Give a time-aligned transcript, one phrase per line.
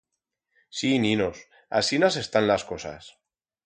[0.79, 3.19] Sí ninos, asinas están las cosas.